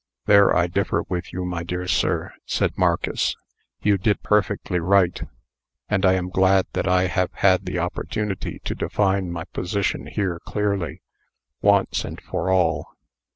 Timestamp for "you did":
3.83-4.23